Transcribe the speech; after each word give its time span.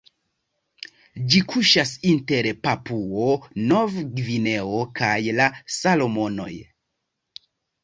Ĝi 1.33 1.41
kuŝas 1.51 1.91
inter 2.13 2.49
Papuo-Nov-Gvineo 2.69 4.81
kaj 5.03 5.13
la 5.43 5.49
Salomonoj. 5.79 6.51